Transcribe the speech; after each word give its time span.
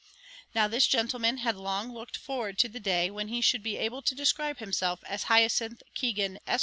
Now, 0.55 0.67
this 0.67 0.87
gentleman 0.87 1.37
had 1.37 1.55
long 1.55 1.93
looked 1.93 2.17
forward 2.17 2.57
to 2.57 2.67
the 2.67 2.79
day 2.79 3.11
when 3.11 3.27
he 3.27 3.39
should 3.39 3.61
be 3.61 3.77
able 3.77 4.01
to 4.01 4.15
describe 4.15 4.57
himself 4.57 5.03
as 5.05 5.25
Hyacinth 5.25 5.83
Keegan, 5.93 6.39
Esq. 6.47 6.59